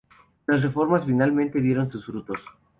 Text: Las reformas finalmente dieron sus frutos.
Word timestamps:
Las 0.47 0.63
reformas 0.63 1.05
finalmente 1.05 1.61
dieron 1.61 1.91
sus 1.91 2.07
frutos. 2.07 2.39